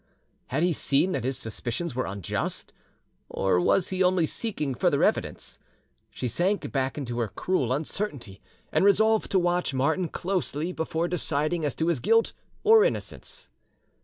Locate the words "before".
10.71-11.07